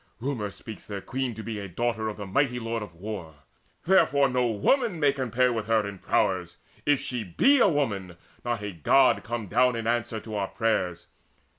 [0.19, 3.35] Rumour speaks their queen to be A daughter of the mighty Lord of War.
[3.85, 8.63] Therefore no woman may compare with her In prowess if she be a woman, not
[8.63, 11.05] A God come down in answer to our prayers.